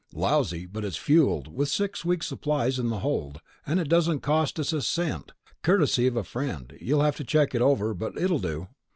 "Lousy... 0.15 0.65
but 0.65 0.83
it's 0.83 0.95
fueled, 0.97 1.47
with 1.53 1.69
six 1.69 2.03
weeks' 2.03 2.25
supplies 2.25 2.79
in 2.79 2.89
the 2.89 3.01
hold, 3.01 3.39
and 3.67 3.79
it 3.79 3.87
doesn't 3.87 4.21
cost 4.21 4.59
us 4.59 4.73
a 4.73 4.81
cent. 4.81 5.31
Courtesy 5.61 6.07
of 6.07 6.15
a 6.17 6.23
friend. 6.23 6.75
You'll 6.81 7.03
have 7.03 7.17
to 7.17 7.23
check 7.23 7.53
it 7.53 7.61
over, 7.61 7.93
but 7.93 8.17
it'll 8.17 8.39
do." 8.39 8.67